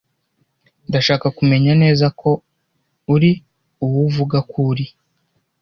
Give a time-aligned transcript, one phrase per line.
[0.89, 2.29] Ndashaka kumenya neza ko
[3.13, 3.31] uri
[3.85, 4.85] uwo uvuga ko uri.